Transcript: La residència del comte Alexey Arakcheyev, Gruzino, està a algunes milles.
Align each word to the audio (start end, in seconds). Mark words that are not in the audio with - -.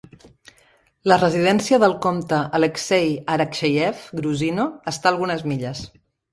La 1.11 1.17
residència 1.23 1.79
del 1.83 1.93
comte 2.07 2.41
Alexey 2.61 3.13
Arakcheyev, 3.37 4.03
Gruzino, 4.23 4.69
està 4.97 5.09
a 5.11 5.15
algunes 5.15 5.49
milles. 5.55 5.89